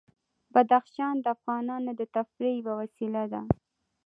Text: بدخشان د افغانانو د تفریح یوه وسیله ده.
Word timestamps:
بدخشان 0.53 1.15
د 1.21 1.25
افغانانو 1.35 1.91
د 1.99 2.01
تفریح 2.15 2.55
یوه 2.61 2.73
وسیله 2.81 3.23
ده. 3.31 3.41